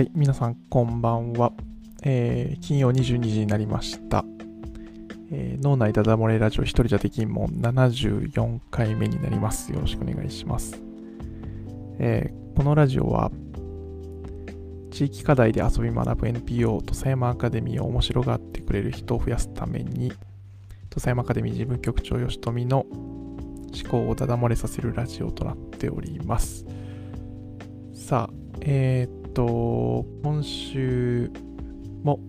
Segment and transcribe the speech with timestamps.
[0.00, 1.52] はい、皆さんこんばんは。
[2.04, 4.24] えー、金曜22時になりました。
[5.30, 9.70] えー、脳内ダダ漏れラジオ一人じゃできんもん74回目になります。
[9.74, 10.80] よろしくお願いします。
[11.98, 13.30] えー、このラジオは
[14.90, 20.12] 地域課題で遊び学ぶ NPO 土佐山アカデミーを面白がってくれる人を増やすために
[20.88, 26.64] 土佐山アカデミー事務局長吉富の思考をダダ漏れさせるラジオとなっております。
[27.92, 31.30] さあ、えー、っと、今週
[32.02, 32.20] も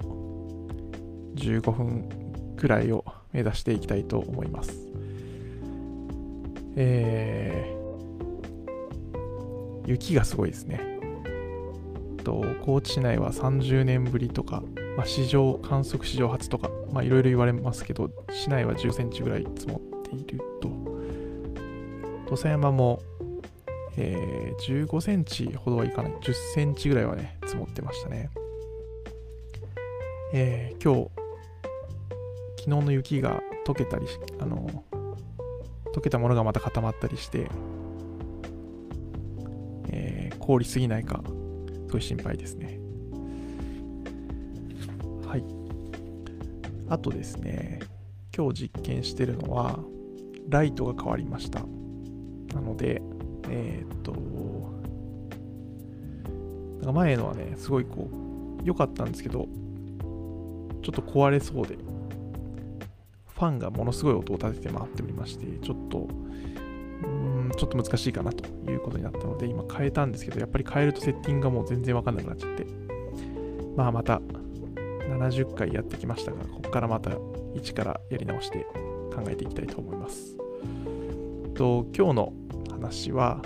[1.35, 2.09] 15分
[2.57, 4.87] くらいを目指していきたいと思います。
[6.75, 10.99] えー、雪がすごいですね。
[12.23, 14.63] と高知市内は30年ぶりとか、
[14.95, 16.69] まあ、史上観測史上初とか、
[17.01, 20.69] いろいろ言われますけど、市内は10センチぐらい積もっていると。
[22.25, 23.01] 土佐山も
[23.97, 28.29] えー、15センチほどはいかない、10センチぐらいはね、積もってましたね。
[30.33, 31.11] えー、今日、
[32.63, 34.05] 昨日の雪が溶けたり
[34.39, 34.85] あの、
[35.93, 37.49] 溶けたものがまた固まったりして、
[39.89, 41.21] えー、凍りすぎないか、
[41.87, 42.79] すごい心配ですね。
[45.27, 45.43] はい。
[46.87, 47.79] あとですね、
[48.35, 49.79] 今日実験してるのは、
[50.49, 51.59] ライトが変わりました。
[52.53, 53.01] なので、
[53.53, 54.13] えー、っと、
[56.77, 58.09] なんか前のはね、すごいこ
[58.63, 59.47] う、良かったんですけど、
[60.81, 61.77] ちょっと壊れそうで、
[63.35, 66.07] ファンがものすごい音を立てて回っておりまして、ちょっと、
[67.03, 72.65] うん、ちょっと難しいかなということになったので、今変えたんですけど、やっぱり変えるとセッティングがもう全然わかんなくなっちゃって、
[73.75, 74.21] まあまた
[75.09, 77.11] 70回やってきましたが、ここからまた
[77.53, 78.65] 一からやり直して
[79.13, 80.37] 考えていきたいと思います。
[81.55, 82.33] と今日の
[82.81, 83.41] 話は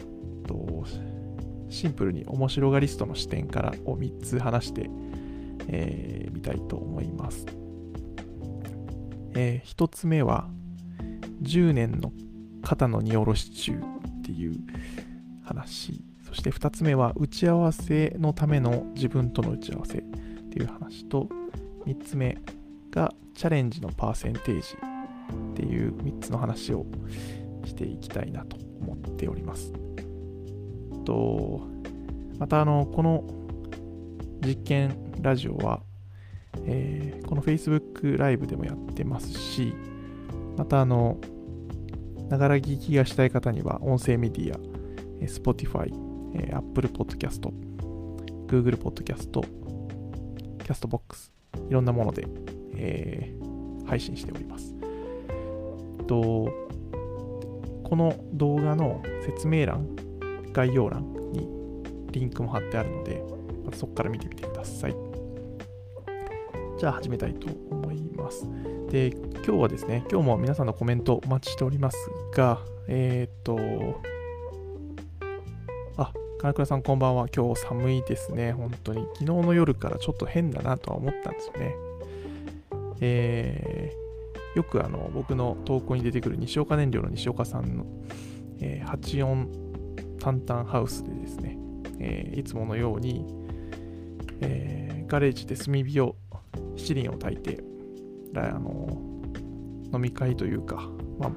[0.48, 0.86] と
[1.70, 4.90] シンプルに面白がリストの視点からを3つ話してみ、
[5.68, 7.46] えー、たいと思います。
[9.36, 10.48] えー、1つ目は
[11.42, 12.14] 10年の
[12.64, 14.56] 肩の荷下ろし中っていう
[15.44, 20.02] 話そして2つ目は打ち合わせのための自分との打ち合わせっ
[20.50, 21.28] ていう話と
[21.86, 22.38] 3つ目
[22.92, 24.78] がチャレンジのパーセンテージ
[25.52, 26.86] っていう3つの話を
[27.66, 29.74] していきたいなと思っております。
[31.06, 31.62] と
[32.40, 33.24] またあのこの
[34.46, 35.82] 実験ラジオは、
[36.66, 39.74] えー、この Facebook ライブでもやってますし
[40.58, 41.18] またあの
[42.30, 44.58] ながら聞きがしたい方には音声メディア、
[45.26, 45.92] Spotify、
[46.56, 47.52] Apple Podcast、
[48.48, 49.30] Google Podcast、
[50.60, 51.32] Castbox
[51.70, 52.28] いろんなもので、
[52.76, 54.76] えー、配信しております。
[56.08, 56.50] と
[57.86, 59.88] この動画の説明欄、
[60.52, 61.48] 概要欄に
[62.12, 63.24] リンクも貼ってあるので、
[63.64, 64.96] まそこから見てみてください。
[66.80, 68.48] じゃあ始めたいと思います。
[68.90, 71.98] で、今日はですね、今日も皆さんのコメントお待ちしております
[72.36, 73.56] が、えっ、と、
[75.98, 77.28] あ、金倉さんこんばんは。
[77.34, 79.04] 今日寒いですね、本当に。
[79.14, 81.76] 昨日の夜からちょっと変だなとは思ったんですよね。
[83.02, 84.05] えー、
[84.56, 87.86] よくあの僕の投稿に出てくる西岡燃料の西岡さんの、
[88.60, 91.58] えー、84タンタンハウスでですね、
[92.00, 93.26] えー、いつものように、
[94.42, 96.16] えー、ガレージで炭火を
[96.78, 97.64] 七輪を炊いて
[98.36, 98.88] あの
[99.94, 100.90] 飲み会というか、
[101.20, 101.32] まあ、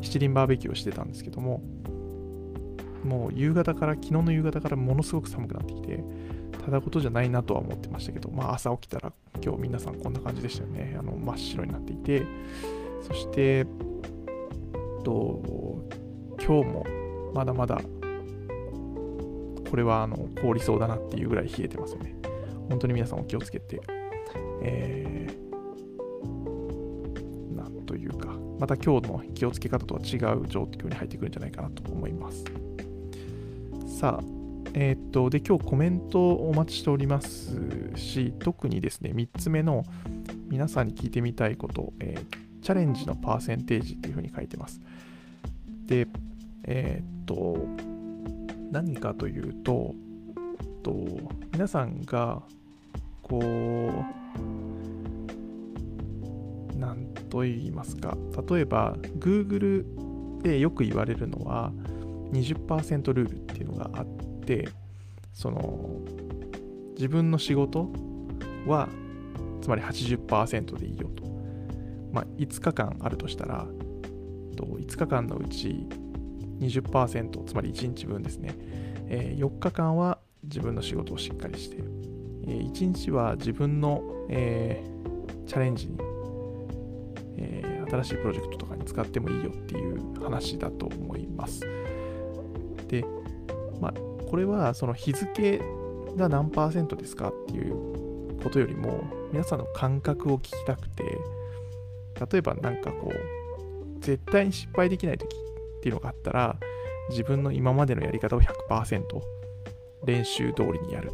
[0.00, 1.62] 七輪バーベキューをしてたんですけども
[3.04, 6.02] もう夕方から昨日の夕方からものすごく寒くなってきて
[6.64, 9.12] ただことじゃないなとは思ってましたけど、まあ、朝起きたら
[9.42, 10.96] 今日皆さんこんな感じでしたよね。
[10.98, 12.24] あの真っ白になっていて、
[13.06, 13.66] そして、
[15.04, 15.84] と
[16.44, 16.86] 今日も
[17.32, 17.80] まだまだ
[19.70, 22.16] これはあの凍りそうだなっていうぐらい冷えてますよね。
[22.68, 23.80] 本当に皆さんお気をつけて、
[24.62, 32.44] えー、なんというか、また今日の気をつけ方とは違う状況に入ってくるんじゃないかなと思います。
[33.96, 34.24] さあ、
[34.74, 37.56] えー、っと、で、今日コメントをお待ちしております
[37.94, 39.84] し、特にですね、3つ目の
[40.50, 44.82] 皆さんに聞いてみたいこと、えー、チャレンジのパーセンテージっていうふうに書いてます。
[45.86, 46.06] で、
[46.64, 47.56] えー、っと、
[48.70, 49.94] 何かというと、
[50.82, 50.94] と
[51.54, 52.42] 皆さんが、
[53.22, 53.38] こ
[56.74, 58.14] う、なんと言いますか、
[58.46, 59.86] 例えば、Google
[60.42, 61.72] でよく言われるのは、
[62.32, 64.06] 20%ルールっていうのがあっ
[64.44, 64.68] て、
[65.32, 66.00] その
[66.94, 67.90] 自分の仕事
[68.66, 68.88] は
[69.60, 71.24] つまり80%でいいよと、
[72.12, 73.66] まあ、5日間あるとしたら
[74.56, 75.86] 5日間のうち
[76.60, 78.54] 20%つまり1日分ですね、
[79.08, 81.82] え、4日間は自分の仕事をしっかりして
[82.46, 84.82] え、1日は自分の、え、
[85.46, 85.98] チャレンジに、
[87.36, 91.60] え、新しいプロジェクトとかに使ってもいいよっていう話だと思います。
[93.80, 93.94] まあ、
[94.28, 95.60] これはその日付
[96.16, 101.04] が何パーセントですかっていうことよりも皆さんの感覚を聞きたくて
[102.30, 106.56] 例えば何かこう絶対に失敗できない時っていうのがあったら
[107.10, 109.02] 自分の今までのやり方を100%
[110.04, 111.12] 練習通りにやる、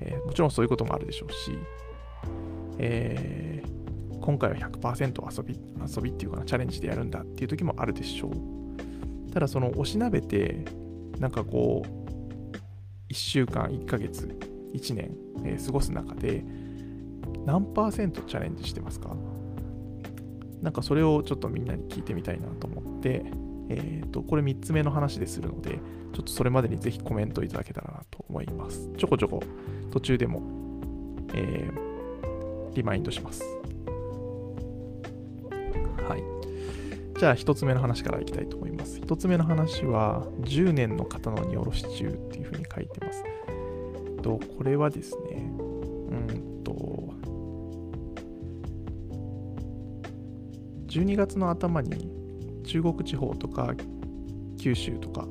[0.00, 1.58] えー、もちろんそういうこともあるでしょうし、
[2.78, 5.58] えー、今回は100%遊び
[5.96, 9.32] 遊びっていうかなチャレンジでやるんだっていう時もあるでしょう。
[9.32, 10.64] ただそのおしなべて
[11.18, 14.26] なんかこう1週間1ヶ月
[14.74, 16.44] 1年、えー、過ごす中で
[17.46, 19.16] 何パーセントチャレンジしてますか？
[20.64, 23.22] なんかそれをちょっとみんなに聞いてみたいなと思って、
[23.68, 25.78] えっ、ー、と、これ3つ目の話でするので、
[26.14, 28.90] ちょっとそれまでにぜひコメントいただけたらなと思います。
[28.96, 29.42] ちょこちょこ
[29.90, 30.42] 途中でも、
[31.34, 33.44] えー、リマインドします。
[36.08, 36.33] はい。
[37.18, 38.98] じゃあ1つ目の話からいきたいと思います。
[38.98, 43.22] 1つ目の話は、10年の方の荷下ろし中っていうふうに書いてます。
[44.22, 47.14] と、これはですね、うんと、
[50.88, 52.10] 12月の頭に
[52.64, 53.74] 中国地方とか
[54.58, 55.26] 九州とか、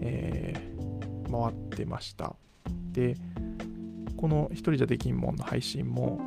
[0.00, 2.36] えー、回ってました。
[2.92, 3.16] で、
[4.16, 6.20] この一人じゃできんもんの配信も、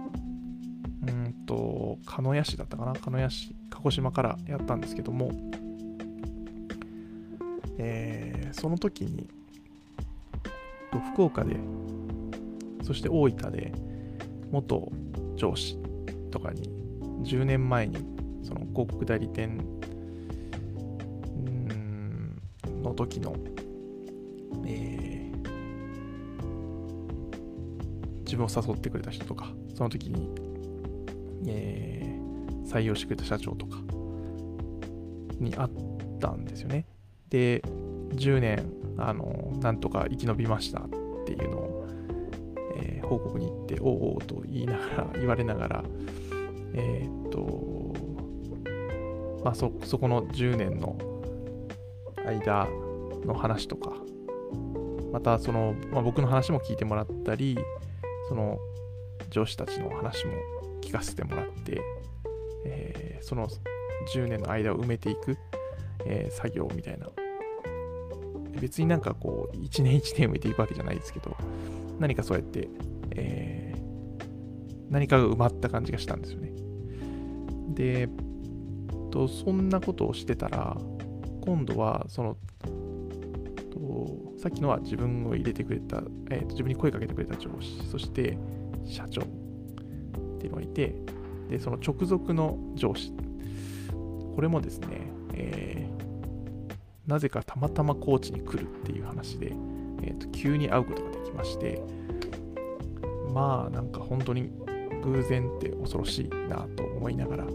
[1.07, 2.93] うんと、鹿屋市だったかな？
[2.93, 3.54] 鹿屋市、
[3.85, 5.29] 鹿児島からやったんですけども、
[7.77, 9.29] えー、その時に、
[11.13, 11.55] 福岡で、
[12.81, 13.71] そして大分で、
[14.49, 14.91] 元
[15.35, 15.77] 上司
[16.31, 16.67] とかに
[17.23, 17.97] 10年前に
[18.43, 19.59] その広告代理店
[22.81, 23.35] の時の、
[24.65, 25.47] えー、
[28.23, 30.27] 自分を誘ってくれた人とか、その時に、
[31.47, 32.14] えー、
[32.75, 33.77] 採用してくれた社長とか
[35.39, 35.69] に会っ
[36.19, 36.86] たんですよね。
[37.30, 37.62] で、
[38.10, 40.89] 10年、あの、なんとか生き延びましたっ
[41.25, 41.88] ていうのを、
[42.77, 45.83] えー、報告に行って、おうおうと言いながら、 言われながら、
[46.74, 47.95] えー、っと、
[49.44, 50.98] まあ、そそこの10年の
[52.25, 52.68] 間
[53.25, 53.94] の話とか
[55.13, 57.56] またその、まあ、僕の話も聞いてもらったり
[58.27, 58.57] その
[59.30, 60.33] 上司たちの話も
[60.81, 61.80] 聞かせてもらって、
[62.65, 63.47] えー、その
[64.13, 65.38] 10年の間を埋めていく、
[66.06, 67.07] えー、作業みたいな。
[68.59, 71.35] 別になんかこう1年1年埋めていくわけじゃないですけど
[72.00, 72.69] 何かそうやって、
[73.12, 76.53] えー、何かが埋まった感じがしたんですよね。
[77.73, 78.07] で
[79.15, 80.75] と、そんなことをしてたら、
[81.45, 82.38] 今度は、その、
[83.71, 88.38] とさっきのは自分を入れてくれた、えーと、自分に声かけてくれた上司、そして
[88.85, 89.25] 社長っ
[90.39, 90.95] ていうのがいて、
[91.50, 93.13] で、その直属の上司、
[94.36, 94.88] これもですね、
[95.33, 99.53] えー、なぜかたまたまコーチに来るっていう話で、
[100.03, 101.81] えーと急に会うことができまして、
[103.33, 104.51] まあなんか本当に
[105.03, 107.45] 偶然って恐ろしいなと思いながら、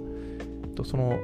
[0.74, 1.18] とその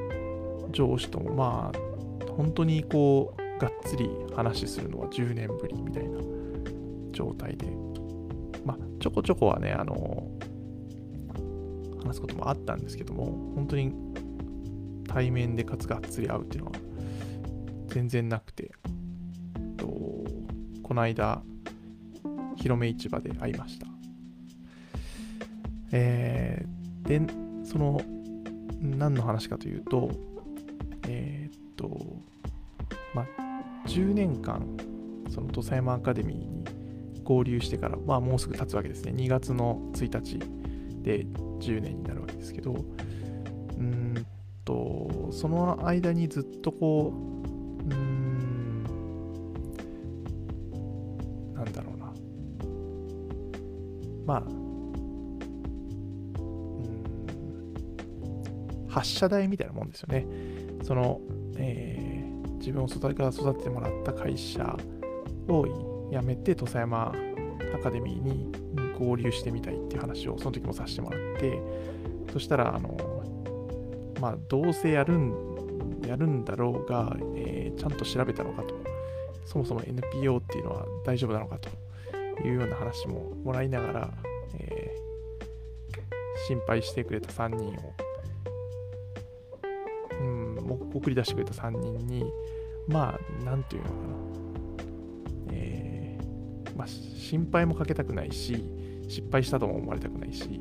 [0.70, 6.20] 上司ともまあ本当にこうがっつり話するのは10年ぶりみたいな
[7.12, 7.66] 状態で
[8.64, 10.28] まあちょこちょこはねあの
[12.06, 13.92] 話すこともあったんですけども本当に
[15.08, 16.76] 対面でかつがっつり会うっていうのは
[17.88, 18.72] 全然なくて
[19.76, 19.86] と
[20.82, 21.42] この間
[22.56, 23.86] 広め市場で会いました
[25.92, 27.32] えー、で
[27.64, 28.00] その
[28.80, 30.10] 何の話かというと
[31.08, 31.98] えー、っと、
[33.14, 33.26] まあ、
[33.88, 34.76] 10年間、
[35.30, 36.64] その土佐山アカデミーに
[37.24, 39.12] 合流してから、まあ、もうすぐ経つわけですね。
[39.12, 40.38] 2月の1日
[41.06, 41.24] で
[41.60, 44.26] 10年になるわけですけど、うん
[44.64, 48.82] と、その間にずっとこう、うん、
[51.54, 52.12] なんだろうな。
[54.26, 54.42] まあ、
[58.92, 60.26] 発射台みたいなもんですよね。
[60.82, 61.20] その、
[61.56, 64.76] えー、自分を育て育ててもらった会社
[65.46, 67.14] を辞めて土佐山
[67.76, 68.65] アカデミーに
[68.98, 71.60] 合流してみたいっていう話をその時もさせてもらって
[72.32, 72.96] そしたらあの
[74.20, 78.74] まあどうせやるんやるんだろうが、えー、ちゃんと調べたのかと。
[79.44, 81.68] そもそも NPO っていうのは大丈夫なのかと。
[82.44, 84.10] いうような話ももらいながら、
[84.58, 87.94] えー、心配してくれた3人を
[90.20, 92.24] うん送り出してくれた3人に、
[92.88, 94.02] まあ、なんていうのかな、
[95.52, 98.64] えー、まあ、心配もかけたくないし、
[99.08, 100.60] 失敗したとも思われたくないし、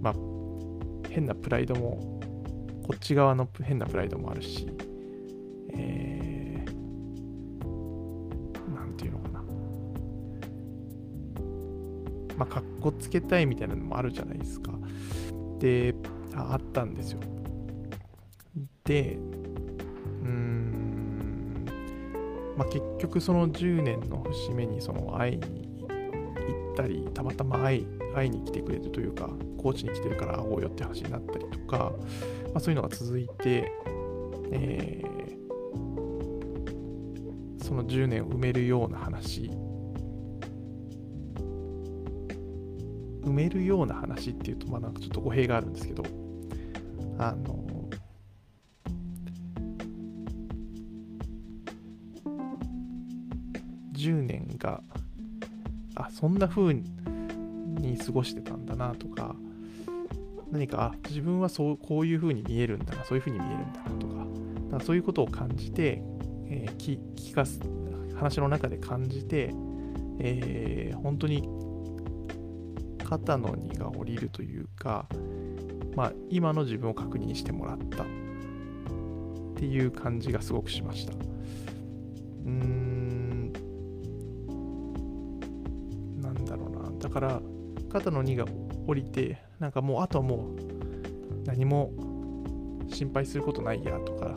[0.00, 0.14] まあ、
[1.08, 2.20] 変なプライドも、
[2.86, 4.66] こっち側の変なプライドもあるし、
[5.74, 9.42] えー、なんていうのかな。
[12.36, 14.72] まあ、かっこつけたいみたいなのもあるじゃないですか。
[15.58, 15.94] で、
[16.34, 17.20] ああったんですよ。
[18.84, 19.18] で、
[20.22, 21.66] うーん、
[22.56, 25.61] まあ、結局その10年の節目にその会いに行
[26.72, 31.92] ったり、たまたま会い会いに来てくれるというか、高知に来てるから会おうよって話になったりとか、
[32.52, 33.70] まあ、そういうのが続いて、
[34.50, 39.50] えー、その10年を埋めるような話。
[43.22, 46.02] 埋めるような話っていうと、まあなんかちょっと語弊があるんですけど、
[47.18, 47.62] あの、
[53.92, 54.82] 10年が、
[55.94, 59.36] あ、そんな風に過ごしてたんだなとか、
[60.50, 64.22] 何か、自分はそう、こういう風に見えるんだな、そういう風に見えるんだなとか
[64.72, 66.02] だ、かそういうことを感じて、
[66.48, 67.60] えー、聞聞かす、
[68.16, 69.54] 話の中で感じて、
[70.18, 71.48] えー、本当に
[73.04, 75.06] 肩の荷が下りるというか、
[75.94, 78.06] まあ、今の自分を確認してもらったっ
[79.56, 81.12] ていう感じがすごくしました。
[82.46, 82.81] うん、
[87.12, 87.40] から、
[87.90, 88.46] 肩の荷が
[88.86, 91.90] 下りて、なんかもう、あとはもう、何も
[92.88, 94.36] 心配することないやとか、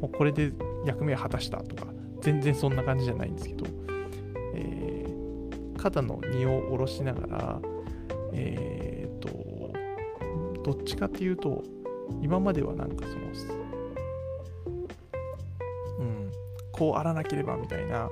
[0.00, 0.52] もうこれで
[0.84, 3.66] 役目を果たしたとか、全然そんな感じじゃないんですけど、
[4.54, 7.60] えー、肩の荷を下ろしながら、
[8.32, 9.72] えっ、と、
[10.62, 11.62] どっちかっていうと、
[12.20, 13.22] 今まではなんかその、
[15.98, 16.32] うん、
[16.70, 18.08] こうあらなければみたいな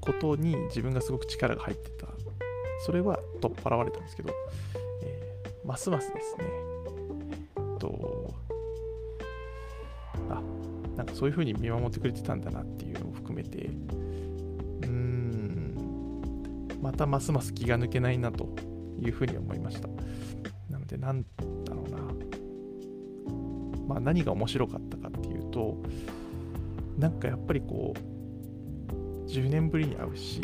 [0.00, 2.08] ことに自分がすごく力が入ってた。
[2.80, 4.32] それは取っ払われたんですけど、
[5.02, 6.44] えー、ますますですね、
[7.56, 8.34] えっと、
[10.30, 10.42] あ、
[10.96, 15.80] なんかそういうふうに見守ってくれてたんだなっていうのを含めて、うーん、
[16.80, 18.48] またますます気が抜けないなと
[19.00, 19.88] いうふうに思いました。
[20.70, 21.98] なので、なんだろうな。
[23.86, 25.76] まあ、何が面白かったかっていうと、
[26.98, 28.00] なんかやっぱりこう、
[29.28, 30.40] 10年ぶりに会うし、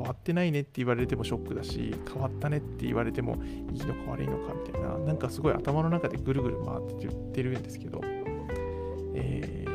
[0.00, 3.36] 変わってないねって言われてもショックだし、変わったねって言われても
[3.70, 8.00] いいのか悪いのかみたいな、なんかすごい頭の中でぐるぐる回って言ってるんですけど、
[9.14, 9.70] えー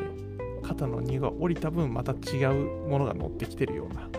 [0.66, 2.54] 肩の荷が下りた分また違う
[2.88, 4.10] ものが乗ってきてるような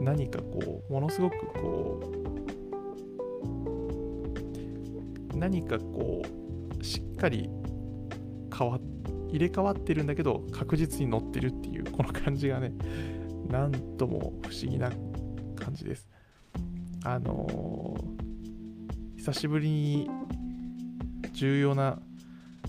[0.00, 2.00] 何かこうものすごくこ
[5.32, 6.22] う何かこ
[6.78, 7.48] うしっかり
[8.56, 8.78] 変わ
[9.30, 12.72] 入れ替わってるんだけど確実に乗ってるっていうこの感じがね
[13.48, 14.90] なんとも不思議な
[15.76, 16.08] じです。
[17.04, 20.10] あのー、久しぶりに
[21.32, 22.00] 重要な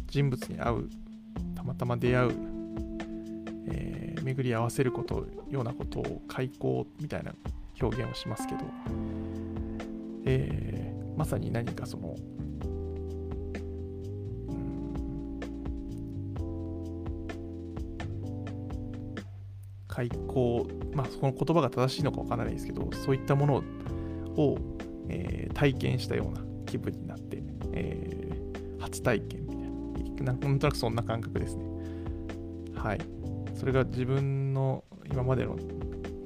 [0.07, 0.89] 人物に会う
[1.55, 2.57] たまたま出会う
[3.69, 7.33] えー、巡り合わせることようなことを開口みたいな
[7.81, 8.59] 表現をしますけど、
[10.25, 12.15] えー、まさに何かその、
[19.97, 23.55] 開口まあその言葉が正しいのかわからないですけどそういったもの
[24.35, 24.57] を、
[25.09, 29.47] えー、体験したような気分になって、えー、初体験み
[30.15, 31.65] たいななんとなくそんな感覚ですね
[32.75, 32.99] はい
[33.55, 35.57] それが自分の今までの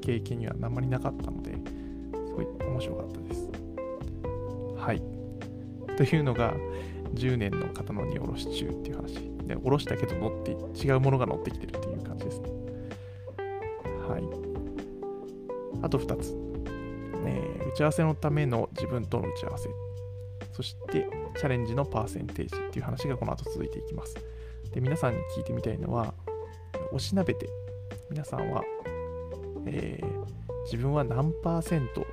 [0.02, 3.50] 経験にはあんまりなかったので、すごい面白かったです。
[4.76, 5.02] はい。
[5.96, 6.54] というのが、
[7.14, 9.14] 10年の方の荷下ろし中っていう話。
[9.48, 10.52] で、下ろしたけど乗って、
[10.86, 12.51] 違うものが乗ってきてるっていう感じですね。
[14.12, 14.24] はい。
[15.82, 16.36] あと2つ。
[17.26, 19.70] え打ち合わせのための自分との打ち合わせ。
[20.52, 24.16] そして、チャレンジのパーセンテージっていう話がこの後続いていきます。
[24.74, 26.14] で、皆さんに聞いてみたいのは、
[26.92, 27.48] おしなべて
[28.10, 28.64] 皆さんは、
[29.66, 30.26] えー、
[30.66, 32.06] 自分は何パーセント？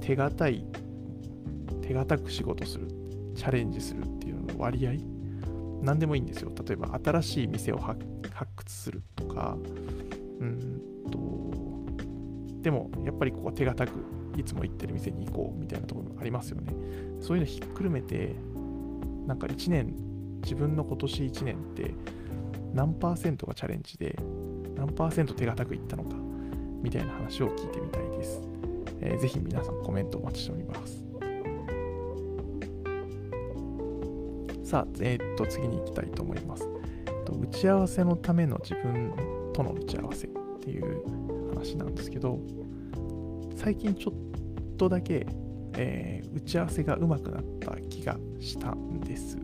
[0.00, 0.64] 手堅い
[1.82, 2.88] 手堅く仕事する
[3.34, 5.13] チャレンジするっていうのの割合？
[5.84, 8.00] 何でもいいんですよ例えば新しい店を発
[8.56, 9.56] 掘するとか
[10.40, 13.92] うんとでもやっぱりここ手堅く
[14.36, 16.72] いつも行ってる店に行こうみたいなところもありますよね
[17.20, 18.34] そういうのひっくるめて
[19.26, 19.94] なんか1年
[20.42, 21.94] 自分の今年1年って
[22.72, 24.16] 何パーセントがチャレンジで
[24.76, 26.16] 何パーセント手堅くいったのか
[26.82, 28.42] みたいな話を聞いてみたいです。
[29.00, 31.03] えー、ぜひ皆さんコメントお待ちしております。
[34.74, 36.68] さあ、えー、っと次に行きたいと思います。
[37.30, 39.14] 打ち合わせのための自分
[39.52, 42.40] との打ち合わせっていう話なんですけど
[43.54, 45.28] 最近ちょっとだけ、
[45.74, 49.38] えー、打ち合わせがうまくなった気がしたんです。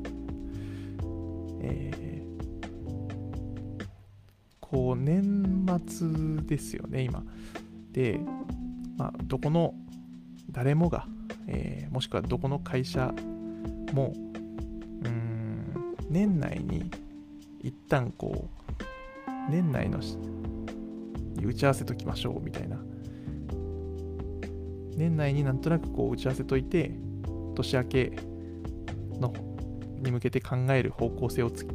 [1.60, 3.86] えー、
[4.58, 7.22] こう年末ですよね今。
[7.92, 8.18] で、
[8.96, 9.74] まあ、どこの
[10.50, 11.06] 誰もが、
[11.46, 13.14] えー、もしくはどこの会社
[13.92, 14.12] も
[16.10, 16.90] 年内に
[17.62, 20.00] 一旦こう年内の
[21.42, 22.76] 打ち合わせときましょうみたいな。
[24.96, 26.90] 年内になんとなくこう打ち合わせといて
[27.54, 28.12] 年明け
[29.18, 29.32] の
[30.02, 31.66] に向けて考える方向性をつ、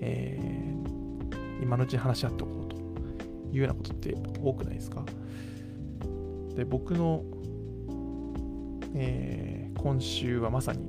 [0.00, 2.76] えー、今のうちに話し合っておこうと
[3.56, 5.04] いうようなことって多くないですか？
[6.56, 7.22] で僕の、
[8.94, 10.88] えー、今週はまさに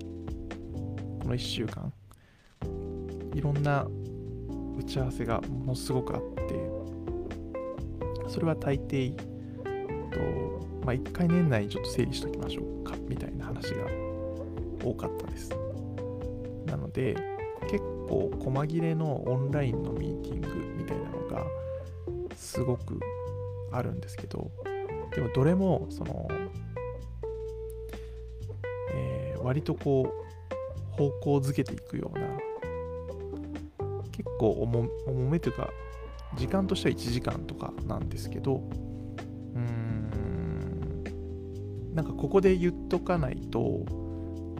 [1.21, 1.92] この1週間
[3.33, 3.87] いろんな
[4.77, 6.83] 打ち合わせがものすごくあって
[8.27, 9.23] それは大抵と、
[10.85, 13.85] まあ、1回年内にちょっと整理しときましょうかみたいな話が
[14.83, 15.49] 多かったです。
[16.65, 17.15] なので
[17.69, 20.47] 結構細切れのオンラインのミーティング
[20.77, 21.45] みたいなのが
[22.35, 22.99] すごく
[23.71, 24.51] あるんですけど
[25.15, 26.27] でもどれもその、
[28.93, 30.11] えー、割とこ
[30.91, 32.27] う方向づけていくような
[34.13, 35.69] 結構重重めというか
[36.37, 41.03] 時間としては1時間とかなんですけどうーん
[41.93, 43.59] なんかここで言っとかないと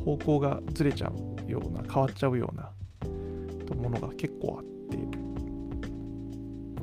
[0.04, 1.12] 方向がずれちゃ
[1.48, 2.72] うような変わっちゃうような
[3.76, 4.74] ものが結構あって。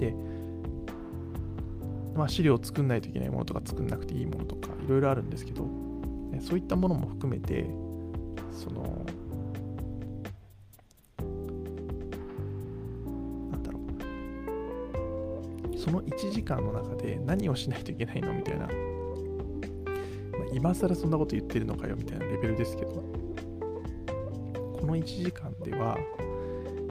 [0.07, 0.15] で
[2.17, 5.67] まあ、資料を作んないといけないものとか作んなくていいものとかいろいろあるんですけど、
[6.41, 7.65] そういったものも含めて
[8.53, 9.07] その
[15.91, 18.73] その1時間の中で何をしないといけないのみたいな、まあ、
[20.53, 25.99] 今更そんなこと言ってるのかよみたいなレベルですけどこの1時間では、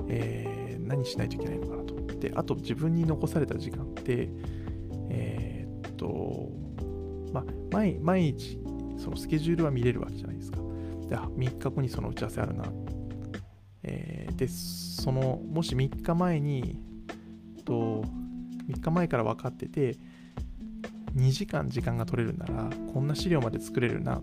[0.09, 4.29] えー、何しないといけないのかなとであと自分に残された時間って
[5.09, 6.49] えー、っと、
[7.33, 8.59] まあ、毎毎日、
[8.97, 10.57] そのスケジュールは見れるわけじゃないですか。
[11.07, 12.65] で、3日後にその打ち合わせあるな。
[13.83, 16.81] えー、で、その、もし3日前に、
[17.65, 18.03] と、
[18.69, 19.97] 3日前から分かってて、
[21.15, 24.21] 2時間時間が取れるなら、こんな資料まで作れるな。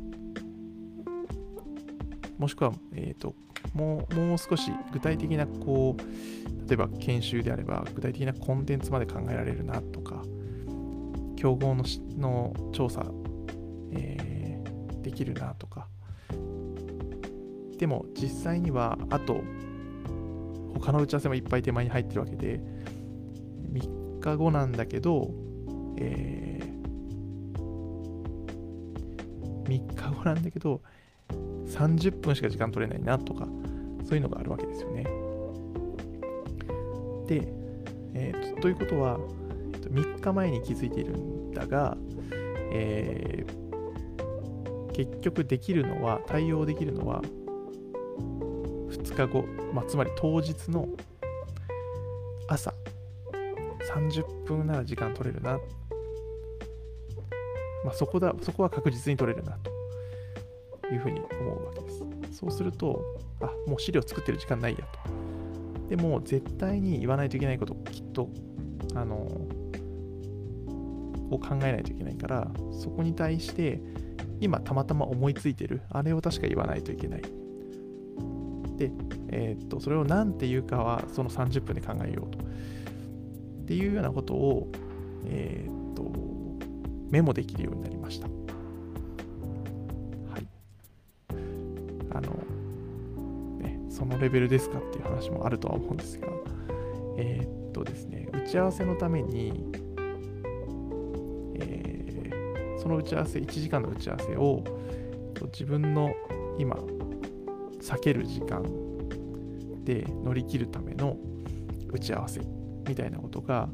[2.39, 3.35] もしくは、え、ー、と、
[3.75, 10.23] もう、もう少し具体的な、こう、例えば研修であれば、具体的なコンテンツまで考えられるなとか、
[11.37, 11.85] 競合の
[12.19, 13.05] の調査、
[13.93, 15.87] えー、できるなとか
[17.79, 19.43] でも実際にはあと
[20.81, 22.61] 他の打ち合わせもいっぱい手前に入ってるわけで
[24.31, 25.31] 日後なんだけど、
[25.99, 30.81] えー、3日後なんだけど
[31.67, 33.47] 30分しか時間取れないなとか
[34.05, 35.05] そういうのがあるわけですよね。
[37.27, 37.49] で、
[38.15, 39.19] えー、ということは
[39.93, 41.97] 3日前に気づいているんだが、
[42.73, 47.23] えー、結局できるのは、対応できるのは、
[48.91, 50.89] 2日後、まあ、つまり当日の
[52.49, 52.75] 朝、
[53.97, 55.59] 30分なら時間取れるな。
[57.85, 59.59] まあ、そこだ、そこは確実に取れるな、
[60.83, 62.05] というふうに思うわけです。
[62.33, 63.03] そうすると、
[63.41, 65.89] あ、もう資料作ってる時間ないやと。
[65.89, 68.29] でも、絶対に言わないといけないこと、きっと、
[68.95, 69.47] あの、
[71.31, 73.81] を考えないといけないからそこに対して
[74.41, 77.23] 今たまたま思いついてるあれを確か言わないといけない
[78.77, 78.91] で、
[79.31, 82.39] えー、っとそれを何て言うかはその30分で考えようと
[83.67, 84.69] っていうようなことを、
[85.27, 86.05] えー、っと
[87.11, 88.29] メモできるようになりました。
[88.29, 88.33] は
[90.39, 90.47] い。
[92.13, 92.33] あの
[93.59, 96.29] ねそのレベルですかっていう話もあるとは思うんですが
[97.19, 99.87] えー、っとですね打ち合わせのために
[102.87, 104.63] その打ち合わせ、1時間の打ち合わせを
[105.47, 106.15] 自分の
[106.57, 106.77] 今、
[107.81, 108.63] 避ける時間
[109.85, 111.17] で乗り切るための
[111.93, 112.41] 打ち合わせ
[112.89, 113.69] みたいなことが、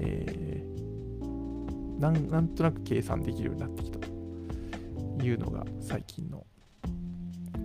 [0.00, 4.08] えー、なんなんとなく計算できるようになってきたと
[5.24, 6.46] いうのが最近の、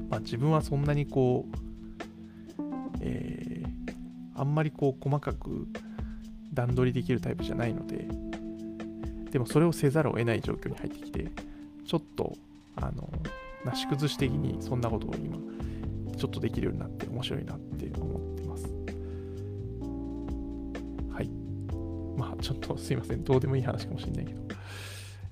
[0.10, 2.62] まあ、自分はそんなにこう、
[3.02, 5.68] えー、あんまりこう細かく
[6.54, 8.08] 段取りできるタイプじゃないので、
[9.32, 11.28] でもそれをせざるを得ない状況に入ってきて、
[11.86, 12.38] ちょっと、
[12.78, 13.10] あの、
[13.66, 15.38] なし崩し的にそんなことを今、
[16.18, 18.15] ちょっとできるようになって面白いなって思
[22.46, 24.40] ちょっとすいません、どうでもいい話かもしれないけど。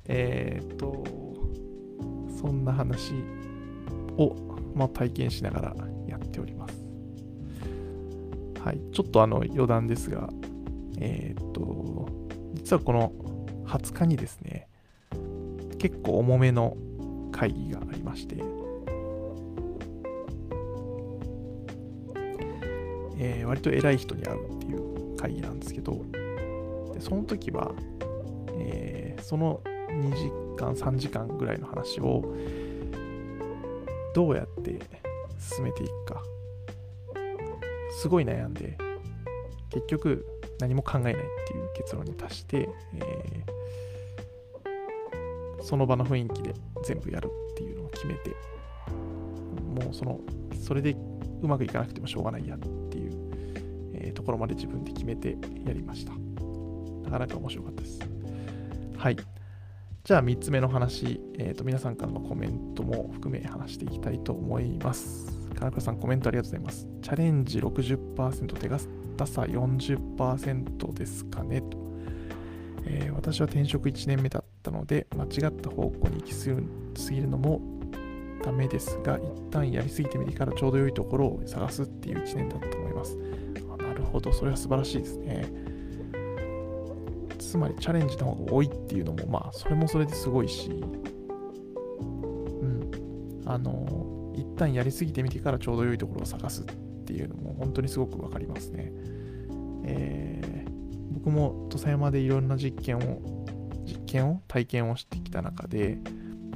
[0.08, 1.04] えー、っと、
[2.41, 3.13] そんな話
[4.17, 4.36] を、
[4.73, 5.76] まあ、体験しながら
[6.08, 6.84] やっております。
[8.60, 10.28] はい、ちょっとあの余談ですが、
[10.99, 12.10] えー、っと、
[12.56, 13.12] 実はこの
[13.67, 14.67] 20日にですね、
[15.78, 16.76] 結構重めの
[17.32, 18.38] 会議がありまして、
[23.19, 26.02] えー、割と偉い人に会うっていう会議なんですけど、
[27.04, 27.74] その時は、
[28.58, 32.24] えー、その2時間、3時間ぐらいの話を
[34.16, 34.80] どうやって
[35.38, 36.24] 進めていくか、
[38.00, 38.78] すごい悩んで、
[39.70, 40.26] 結局
[40.62, 46.54] 何も考えないっていう結論に達して、えー、その場の雰囲気で
[46.86, 48.30] 全部やるっていうのを決めて、
[49.82, 50.22] もうその、
[50.58, 50.96] それで
[51.42, 53.12] うまくいかなくてもしょうがないやっていう、
[53.94, 55.36] えー、ところまで自分で決めて
[55.66, 56.22] やりました。
[57.04, 58.00] なかなか面白かったです。
[58.98, 59.18] はい。
[60.04, 65.32] じゃあ3つ目の話、えーと、皆さんからのコメントも含め話していきたいと思います。
[65.56, 66.88] 金倉さんコメントありがとうございます。
[67.02, 68.80] チャレンジ60%、手堅
[69.26, 71.78] さ40%ですかねと、
[72.86, 77.62] えー、私は転職1年目だったので、間違った方向に行き過ぎるのも
[78.44, 83.18] ダメですが、一旦やりすぎてみてからちょうど良いところを探すっていう1年だと思います。
[83.78, 85.72] なるほど、それは素晴らしいですね。
[87.54, 90.74] つまりチャレンジの方が多いっていうのも、まあ、それもそれですごいし、う
[92.66, 96.66] ん、あの、一旦やりすぎてみてからちょうど良いところを探すっ
[97.06, 98.92] ていうのも本当にすごくわかりますね。
[99.86, 103.46] えー、僕も土佐山でいろんな実験を、
[103.86, 106.00] 実験を、体験をしてきた中で、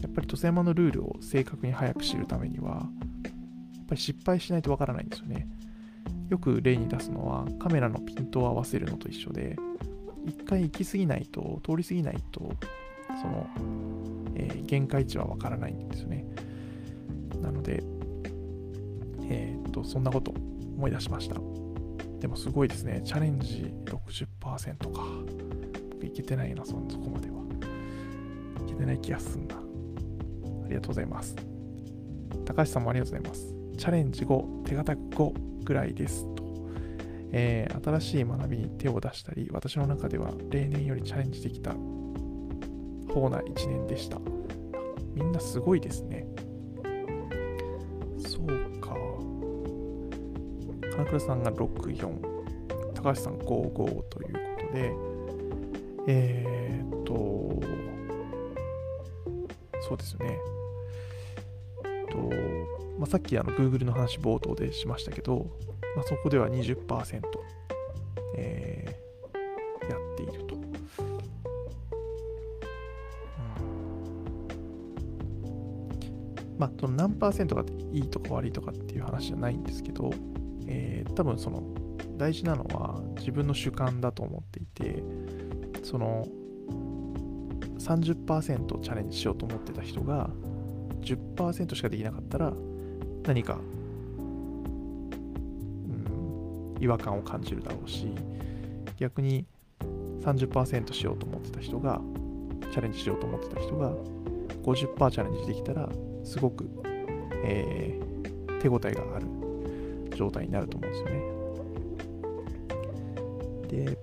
[0.02, 2.90] やっぱり土佐山のルールを正確に早く知るためには、
[3.76, 5.48] やっぱり失敗しないとわからないんですよね。
[6.32, 9.56] よく例に出すのはカメラのピントを合わせるのと一緒で、
[10.28, 12.52] 一回行き過ぎないと、通り過ぎないと、
[13.22, 13.48] その、
[14.36, 16.26] えー、限界値はわからないんですよね。
[17.42, 17.82] なので、
[19.30, 21.36] えー、っと、そんなこと思い出しました。
[22.20, 23.02] でもすごいですね。
[23.06, 25.04] チャレンジ60%か。
[26.04, 27.38] いけてないな、そこまでは。
[28.66, 29.56] いけてない気がすんな。
[29.56, 29.60] あ
[30.68, 31.36] りがとうございます。
[32.46, 33.54] 高橋さんもありがとうございます。
[33.78, 36.26] チャレンジ5、手堅く5ぐらいです。
[37.32, 41.72] えー、新しい学びに手を出したり、私の中では例年よりチャレンジできた
[43.14, 44.20] 方な1年でした。
[45.14, 46.28] みんなすごいですね。
[48.20, 48.96] そうか。
[50.92, 54.92] 金倉さんが64、高橋さん55ということで、
[56.08, 57.60] えー、っと、
[59.82, 60.40] そうですよね。
[62.12, 62.18] と
[62.98, 65.48] まあ、さっきあの Google の話冒頭でしましたけど、
[65.98, 67.22] まあ、そこでは20%、
[68.36, 70.56] えー、やっていると。
[70.56, 70.64] うん
[76.60, 80.12] まあ、その何パーセントがいいとか悪いとかっていう話じゃないんですけど、
[80.68, 81.64] えー、多分その
[82.16, 85.02] 大事なのは自分の主観だと思っていて、
[85.82, 86.28] その
[87.80, 90.30] 30%チャレンジしようと思ってた人が
[91.02, 92.54] 10%しかできなかったら
[93.24, 93.60] 何か
[96.80, 98.08] 違和感を感じるだろうし
[98.98, 99.46] 逆に
[100.22, 102.02] 30%しようと思ってた人が
[102.72, 103.94] チャレンジしようと思ってた人が
[104.64, 105.90] 50%チャレンジできたら
[106.24, 106.70] すごく、
[107.46, 109.28] えー、手応えがある
[110.16, 111.38] 状態になると思うんですよね。
[113.68, 113.98] で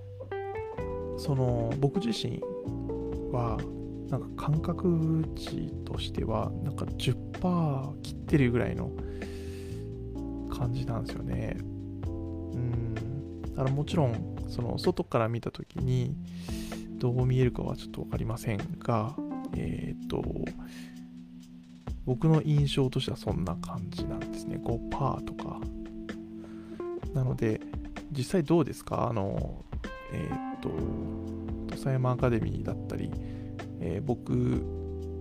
[1.18, 2.40] その僕自身
[3.32, 3.58] は
[4.08, 8.90] なんか感覚値としてはなんか10%切ってるぐらいの
[10.56, 11.22] 感じなんですよ
[13.54, 13.56] ね。
[13.56, 16.16] だからもちろんその外から見た時に
[16.98, 19.14] どう見えるかはちょっと分かりませんが
[19.56, 20.22] えっ、ー、と
[22.06, 25.60] 僕の印象としてはそんな感じなんですね5%とか
[27.14, 27.60] なので
[28.10, 29.08] 実際どうですか？
[29.08, 29.64] あの
[30.12, 30.68] えっ、ー、と
[31.68, 33.10] 土佐山アカデミーだったり、
[33.80, 34.62] えー、僕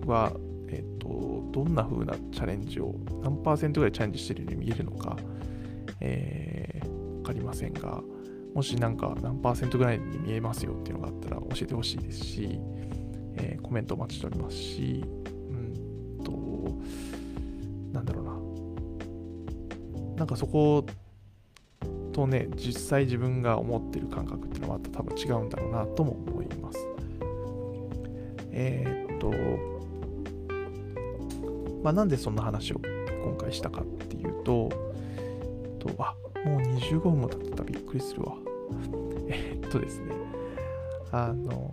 [0.05, 0.33] は
[0.69, 5.17] えっ、とどんな風なチャレンジを何パーセントぐらいチャレンジしてるように見えるのか、
[5.99, 8.01] えー、分かりませんが
[8.53, 12.59] もしなんか何パーセントぐらいに見えますよっていうのがあったら教えてほしいですし、
[13.35, 15.03] えー、コメントお待ちしておりますし、
[15.49, 16.31] うんと、
[17.91, 18.33] なんだろうな。
[20.17, 20.85] なんかそこ
[22.11, 26.87] とね、実際自分が思ってる感覚っていうのはまた多分違うんだろうなとも思います。
[28.51, 29.31] えー、っと、
[31.83, 32.79] まあ、なんでそんな話を
[33.23, 34.69] 今回したかっていうと、
[35.79, 38.42] とあもう25分も経ってたびっくりするわ。
[39.27, 40.13] えっとですね、
[41.11, 41.71] あの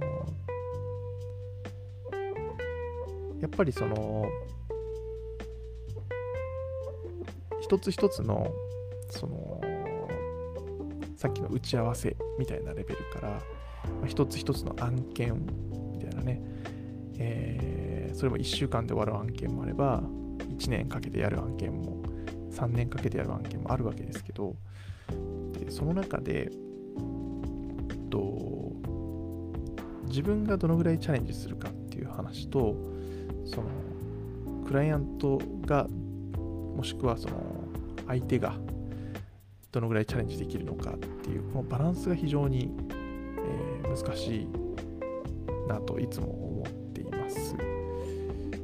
[3.41, 4.27] やっぱりその
[7.61, 8.53] 一つ一つの
[9.11, 9.61] その
[11.17, 13.41] さっきの打ち合わせみたいなレベルから、ま
[14.05, 15.35] あ、一つ一つの案件
[15.93, 16.41] みたいなね、
[17.19, 20.03] えー、それも1週間で終わる案件もあれば
[20.39, 22.03] 1年かけてやる案件も
[22.51, 24.57] 3年かけてやる案件もあるわけですけど
[25.59, 26.51] でその中で
[28.11, 28.73] と
[30.07, 32.75] 自分がどのぐらいチャレンジするかっていう話と
[33.45, 33.69] その
[34.67, 37.61] クライアントがもしくはその
[38.07, 38.55] 相手が
[39.73, 42.73] どのぐらいチャレンジできるのかっていうこのバランスが非常に、
[43.39, 44.49] えー、難しい
[45.69, 47.57] なといつも思っています。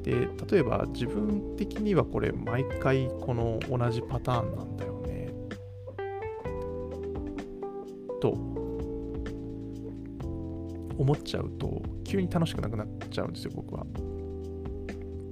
[0.02, 4.95] で例えば自分的にはこれ毎回この同じパターンなんだよ
[11.06, 13.86] 思っちゃうと急に楽しくなくなっちゃうんですよ僕は。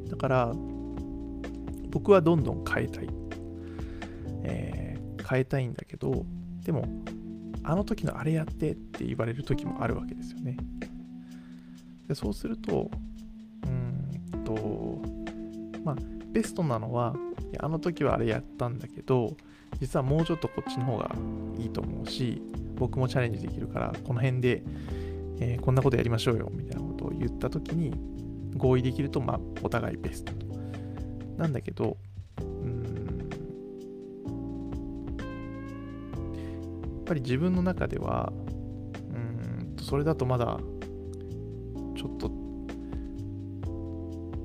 [0.08, 0.52] だから
[1.90, 3.08] 僕はどんどん変えたい、
[4.44, 6.24] えー、変えたいんだけど
[6.64, 6.84] でも
[7.64, 10.56] あの時のあれやってって言われる時もあるわけですよね。
[12.06, 12.88] でそうすると
[13.64, 15.02] うんと
[15.82, 15.96] まあ
[16.32, 17.16] ベストなのは
[17.58, 19.37] あの時はあれやったんだけど
[19.80, 21.10] 実はもうちょっとこっちの方が
[21.58, 22.40] いいと思うし
[22.76, 24.62] 僕もチャレンジできるからこの辺で
[25.40, 27.92] えー、こんなことやりましょうよみたいなことを言った時に
[28.57, 30.47] 合意できると、まあ、お互いベストと。
[31.37, 31.97] なんだけど、
[32.40, 33.29] うん、
[36.85, 38.33] やっぱり自分の中では、
[39.12, 40.61] うんそれだとまだ、
[41.97, 42.31] ちょっと、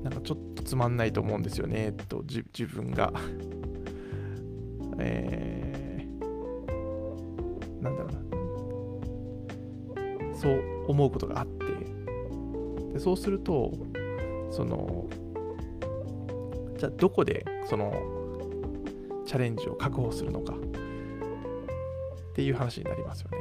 [0.03, 3.13] なんかちょっとつまんないと思うんですよね、と、自分が。
[4.97, 8.19] えー、なんだろうな。
[10.35, 13.71] そう思うことがあってでそうすると
[14.49, 15.05] その
[16.77, 17.93] じゃあどこでその
[19.25, 20.57] チャレンジを確保するのかっ
[22.33, 23.37] ていう話になりますよね。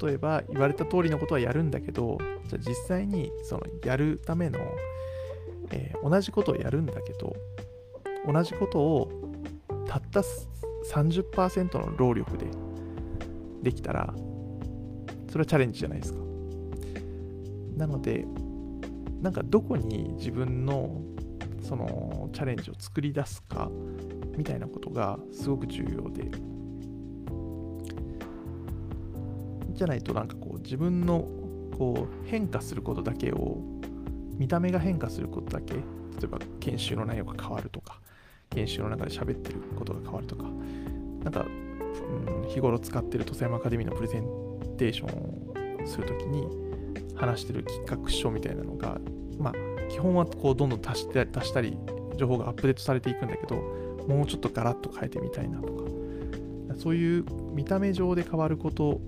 [0.00, 4.60] 例えば言われた通りのことはやるんだけどじゃあ実際にそのやるための、
[5.72, 7.34] えー、同じことをやるんだけど
[8.24, 9.32] 同じことを
[9.88, 10.22] たった
[10.92, 12.46] 30%の労力で
[13.62, 14.14] できたら
[15.28, 16.27] それはチャレンジじゃないですか。
[17.78, 18.26] なので
[19.22, 21.00] なんかどこに自分の
[21.62, 23.70] そのチャレンジを作り出すか
[24.36, 26.30] みたいなことがすごく重要で。
[29.72, 31.28] じゃないとなんかこう自分の
[31.78, 33.58] こう変化することだけを
[34.36, 35.80] 見た目が変化することだけ例
[36.24, 38.00] えば研修の内容が変わるとか
[38.50, 40.44] 研修の中で喋ってることが変わるとか
[41.22, 41.46] なんか、
[42.42, 44.24] うん、日頃使ってる土佐山アカデミーのプレゼン
[44.76, 46.67] テーションをするときに
[47.16, 49.00] 話してる企画書みたいなのが、
[49.38, 49.54] まあ、
[49.90, 51.76] 基本はこうどんどん足して足したり、
[52.16, 53.56] 情報がアップデートされていくんだけど、
[54.06, 55.84] もうちょっとガラッと変えてみたいなとか、
[56.76, 57.24] そういう
[57.54, 59.00] 見た目上で変わること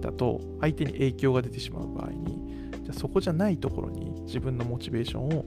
[0.00, 5.44] だと、相手に影響が出てしまう場合に、じゃそこじゃないところに自分のモチベーションを、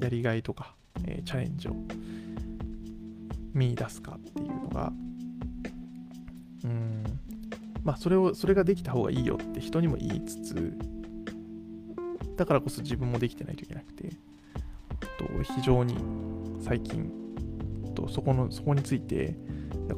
[0.00, 0.74] やりがいとか、
[1.06, 1.76] えー、チャレンジを
[3.54, 4.92] 見出すかっていうのが、
[7.82, 10.72] まあ、それを、それができた方がいいよって人にも言いつつ、
[12.36, 14.10] だからこそ自分もできてないといけなくて、
[15.18, 15.96] と非常に
[16.60, 17.10] 最近
[17.94, 19.36] とそこの、そこについて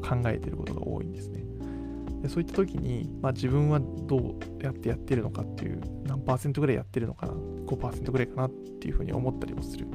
[0.02, 1.44] 考えてることが多いんですね。
[2.22, 7.34] でそういった時に、まあ、自分はどうやってやってるのかっていう、何パーセントぐらいやってるのかな、
[7.66, 9.86] 5%ぐらいかなっていうふうに思ったりもする。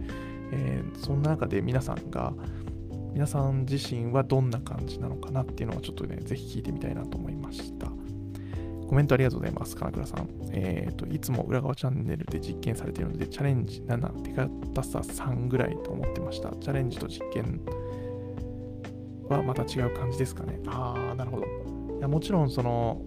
[0.52, 2.34] えー、そんな中で皆さんが、
[3.14, 7.88] 皆さん自身はどんな感じなのかなっていうのはちょっとね、ぜひ聞いてみたいなと思いました。
[8.90, 9.76] コメントありがとうございます。
[9.76, 10.28] 金倉さん。
[10.52, 16.50] えっ、ー、と、いつも裏側チャンネルで実験されているので、チャレンジ7、手堅さ3ぐらいと思ってました。
[16.56, 17.62] チャレンジと実験
[19.28, 20.60] はまた違う感じですかね。
[20.66, 21.46] あー、なるほど。
[21.46, 23.02] いやもちろん、その、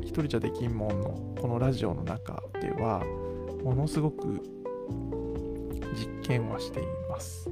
[0.00, 3.02] 一人じゃできんもんのこのラジオの中では、
[3.64, 4.42] ものすごく
[5.94, 7.50] 実験はしています。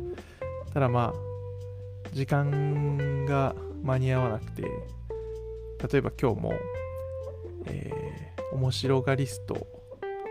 [0.72, 6.52] ただまあ、時間が間に合わなくて、例えば今日も、
[7.66, 9.66] えー、面白がリスト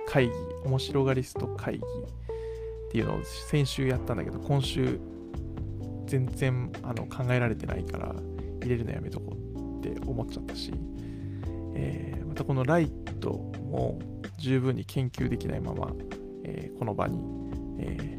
[0.07, 0.33] 会議、
[0.65, 4.99] 面白がリスト会議っていうのを先週やったんだけど、今週
[6.05, 8.15] 全然あの考えられてないから
[8.61, 9.37] 入れるのやめとこ
[9.81, 10.71] うって思っちゃったし、
[11.75, 13.29] えー、またこのライト
[13.63, 13.99] も
[14.37, 15.93] 十分に研究できないまま、
[16.43, 17.19] えー、この場に、
[17.79, 18.18] えー、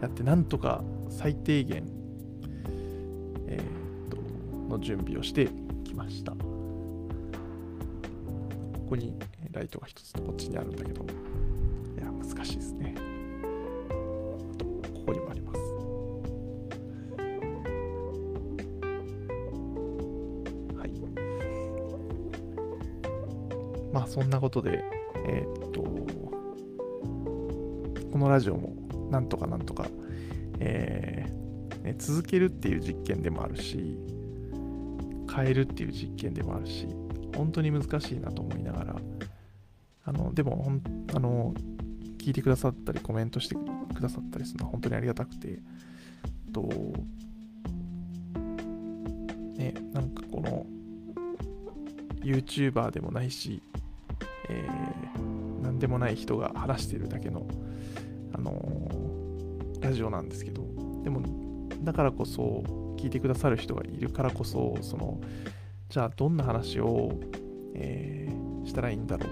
[0.00, 1.84] やってなんとか最低限、
[3.48, 4.18] えー、と
[4.68, 5.48] の準備をして
[5.84, 6.32] きました。
[6.32, 6.38] こ
[8.90, 9.14] こに
[9.52, 11.06] ライトが1つとこっちにあるんだけど、い
[11.98, 12.94] や、難しいですね。
[13.88, 14.72] あと、こ
[15.06, 15.58] こにもあります。
[20.76, 20.90] はい。
[23.92, 24.84] まあ、そんなことで、
[25.26, 25.80] えー、っと、
[28.12, 29.86] このラジオもなんとかなんとか、
[30.58, 33.96] えーね、続けるっていう実験でもあるし、
[35.32, 36.86] 変えるっていう実験でもあるし、
[37.36, 38.96] 本当に難しいなと思いながら、
[40.04, 40.82] あのでもほん
[41.14, 41.54] あの、
[42.18, 43.54] 聞いてくださったり、コメントして
[43.94, 45.60] くださったりするのは本当にありがたくて、
[46.52, 46.62] と、
[49.56, 50.66] ね、なんかこの、
[52.22, 53.62] YouTuber でもないし、
[54.48, 57.46] えー、何でもない人が話してるだけの、
[59.86, 60.62] ラジオなんですけど、
[61.04, 61.22] でも、
[61.82, 62.64] だからこそ、
[62.98, 65.20] 聞いてくださる人がいるからこそ、その、
[65.88, 67.12] じゃあどんな話を、
[67.74, 69.28] えー、したらいいんだろう。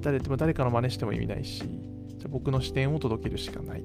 [0.00, 3.84] 誰でも誰かの真似しても意味ないし、じゃあ僕の視点を届けるしかない。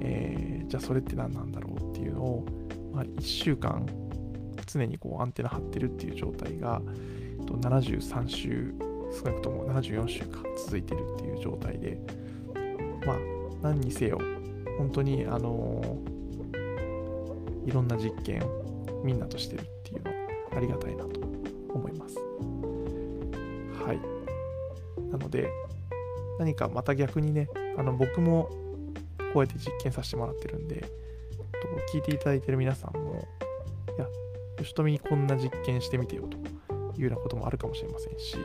[0.00, 2.46] えー、じゃあそれって何なんだろうっていうのを、
[2.92, 3.84] まあ、1週間
[4.66, 6.80] 常にこうアンテナ張ってるっていう状態が
[7.38, 8.74] 73週
[9.10, 11.98] 少なくとも74週間続いてるっていう状態で
[13.06, 14.18] まあ何にせよ
[14.78, 15.98] 本当にあの、
[17.66, 18.42] いろんな実験
[19.02, 20.10] みんなとしてるっていうの
[20.56, 21.20] ありがたいなと
[21.74, 22.16] 思います。
[23.84, 25.10] はい。
[25.10, 25.50] なので
[26.38, 28.48] 何かまた逆にねあの僕も
[29.32, 30.84] こうやって実験させてもらってるんで
[31.92, 33.26] 聞いていただいてる皆さんも
[33.96, 34.06] いや
[34.58, 36.36] 吉富にこんな実験してみてよと
[37.00, 38.36] いうようなこともあるかもしれませんし、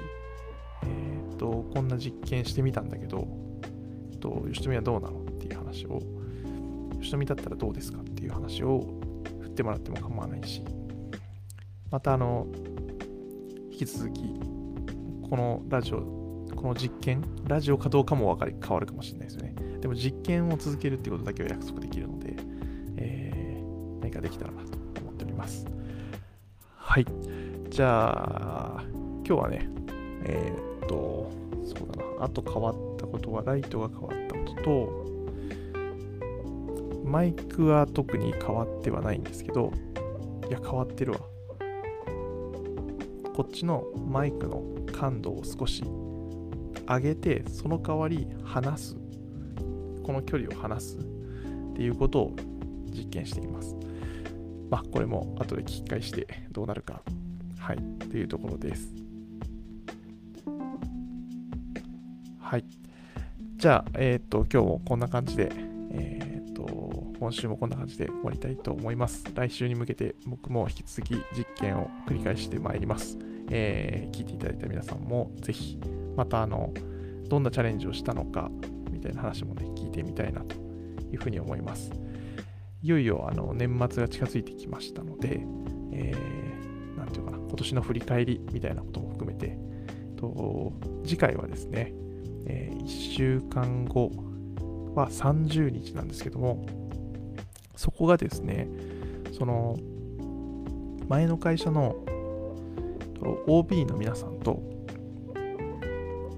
[0.84, 0.86] え
[1.34, 3.28] っ、ー、と、こんな実験してみたんだけど、
[4.24, 6.02] と吉富はどうなのっていう話を、
[7.02, 8.88] 吉富だったらどうですかっていう話を
[9.42, 10.64] 振ってもらっても構わないし、
[11.92, 12.48] また、あの、
[13.72, 14.22] 引き続き、
[15.30, 16.00] このラジオ、
[16.56, 19.56] この実験、ラジオかどうかも分かり変わるかもしれないですよね。
[19.82, 22.36] でも実験を続けるっていうことだけは約束できるので、
[22.96, 25.66] えー、何かできたらなと思っております。
[26.78, 27.06] はい。
[27.70, 28.84] じゃあ、
[29.28, 29.70] 今日はね、
[30.24, 31.30] えー、っと、
[31.66, 35.04] そうだな、あと変わったことは、ライトが変わったことと、
[37.04, 39.72] マイクは特に変わってはないんですけど、
[40.50, 41.20] いや、変わってるわ。
[43.36, 45.84] こっちのマイクの感度を少し
[46.88, 48.96] 上げて、その代わり離す。
[50.04, 51.04] この距離を離すっ
[51.76, 52.36] ていうことを
[52.92, 53.76] 実験しています。
[54.70, 57.02] まあ、これも後で聞き返してどうなるか
[57.60, 57.78] はい、
[58.10, 59.03] というところです。
[63.64, 65.50] じゃあ、えっ、ー、と、今日もこんな感じで、
[65.94, 66.66] えっ、ー、と、
[67.18, 69.24] 今週もこんな感じで終わりたいと思います。
[69.34, 73.18] 来週に向けて僕も引き続き実験を繰り返してまいります。
[73.50, 75.80] えー、聞いていただいた皆さんもぜひ、
[76.18, 76.74] またあの、
[77.30, 78.52] どんなチャレンジをしたのか、
[78.92, 80.58] みたいな話もね、聞いてみたいなと
[81.14, 81.90] いうふうに思います。
[82.82, 85.40] いよいよあの年末が近づいてきましたので、
[85.94, 89.58] えー、ていうかな、今年の振り返りみたいなことも含めて、
[90.18, 90.74] と
[91.06, 91.94] 次回はですね、
[92.46, 94.12] えー、1週間後
[94.96, 96.66] は30日なんですけども、
[97.76, 98.68] そこがですね、
[99.38, 99.78] その
[101.08, 101.96] 前の会社の
[103.48, 104.62] OB の皆さんと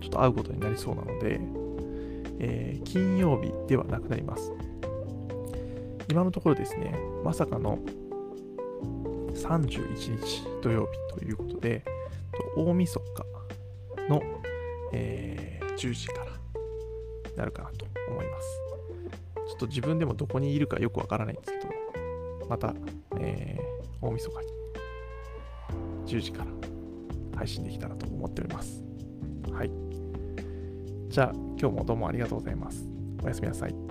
[0.01, 1.39] ちょっと会うことになりそうなので、
[2.39, 4.51] えー、金曜日ではなくなります。
[6.09, 7.79] 今のところですね、まさかの
[9.33, 11.83] 31日土曜日ということで、
[12.55, 14.21] 大晦日の、
[14.93, 15.24] えー、
[15.77, 16.25] 10時から
[17.38, 18.47] なるかなと思います。
[19.47, 22.73] ちょっと自分でもどこにいるかよくわからないんですけど、また、
[23.19, 24.47] えー、大晦日に
[26.07, 26.51] 10時から
[27.38, 28.83] 配信できたらと思っております。
[29.51, 29.71] はい。
[31.10, 32.87] じゃあ、今日もどうもありがとうございます。
[33.23, 33.85] おやすみなさい。